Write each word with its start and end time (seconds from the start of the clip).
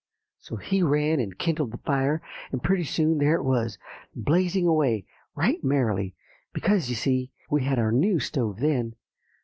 So 0.39 0.55
he 0.55 0.81
ran 0.81 1.19
and 1.19 1.37
kindled 1.37 1.69
the 1.69 1.77
fire; 1.77 2.23
and 2.51 2.63
pretty 2.63 2.85
soon 2.85 3.19
there 3.19 3.35
it 3.35 3.43
was 3.43 3.77
blazing 4.15 4.65
away, 4.65 5.05
right 5.35 5.63
merrily, 5.63 6.15
because, 6.53 6.89
you 6.89 6.95
see, 6.95 7.29
we 7.51 7.65
had 7.65 7.77
our 7.77 7.91
new 7.91 8.19
stove 8.19 8.61
then. 8.61 8.95